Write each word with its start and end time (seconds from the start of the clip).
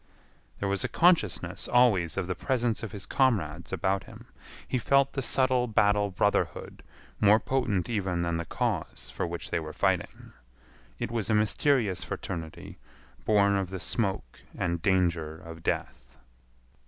There 0.59 0.67
was 0.67 0.83
a 0.83 0.87
consciousness 0.87 1.67
always 1.67 2.17
of 2.17 2.25
the 2.25 2.33
presence 2.33 2.81
of 2.81 2.91
his 2.91 3.05
comrades 3.05 3.71
about 3.71 4.05
him. 4.05 4.25
He 4.67 4.79
felt 4.79 5.13
the 5.13 5.21
subtle 5.21 5.67
battle 5.67 6.09
brotherhood 6.09 6.81
more 7.19 7.39
potent 7.39 7.87
even 7.87 8.23
than 8.23 8.37
the 8.37 8.45
cause 8.45 9.11
for 9.11 9.27
which 9.27 9.51
they 9.51 9.59
were 9.59 9.73
fighting. 9.73 10.33
It 10.97 11.11
was 11.11 11.29
a 11.29 11.35
mysterious 11.35 12.03
fraternity 12.03 12.79
born 13.25 13.55
of 13.55 13.69
the 13.69 13.79
smoke 13.79 14.39
and 14.57 14.81
danger 14.81 15.37
of 15.37 15.61
death. 15.61 16.17